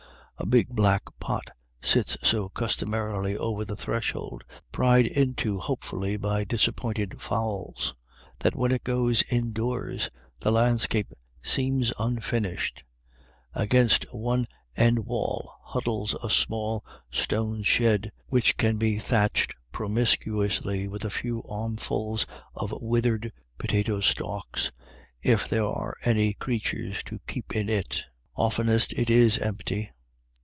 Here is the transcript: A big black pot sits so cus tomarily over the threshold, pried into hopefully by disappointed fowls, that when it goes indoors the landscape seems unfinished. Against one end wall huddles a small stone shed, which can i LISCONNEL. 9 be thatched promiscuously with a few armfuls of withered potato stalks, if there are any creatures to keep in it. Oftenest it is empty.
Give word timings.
A 0.37 0.47
big 0.47 0.69
black 0.69 1.03
pot 1.19 1.51
sits 1.83 2.17
so 2.23 2.49
cus 2.49 2.75
tomarily 2.75 3.37
over 3.37 3.63
the 3.63 3.75
threshold, 3.75 4.43
pried 4.71 5.05
into 5.05 5.59
hopefully 5.59 6.17
by 6.17 6.43
disappointed 6.45 7.21
fowls, 7.21 7.93
that 8.39 8.55
when 8.55 8.71
it 8.71 8.83
goes 8.83 9.21
indoors 9.31 10.09
the 10.39 10.51
landscape 10.51 11.13
seems 11.43 11.93
unfinished. 11.99 12.83
Against 13.53 14.03
one 14.11 14.47
end 14.75 15.05
wall 15.05 15.53
huddles 15.63 16.15
a 16.23 16.29
small 16.31 16.83
stone 17.11 17.61
shed, 17.61 18.11
which 18.25 18.57
can 18.57 18.77
i 18.77 18.79
LISCONNEL. 18.79 18.93
9 18.93 18.95
be 18.95 18.97
thatched 18.97 19.53
promiscuously 19.71 20.87
with 20.87 21.05
a 21.05 21.11
few 21.11 21.43
armfuls 21.47 22.25
of 22.55 22.73
withered 22.81 23.31
potato 23.59 23.99
stalks, 24.01 24.71
if 25.21 25.47
there 25.47 25.67
are 25.67 25.95
any 26.03 26.33
creatures 26.33 27.03
to 27.03 27.19
keep 27.27 27.55
in 27.55 27.69
it. 27.69 28.05
Oftenest 28.35 28.91
it 28.93 29.11
is 29.11 29.37
empty. 29.37 29.91